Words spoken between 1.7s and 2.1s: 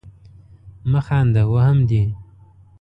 دي.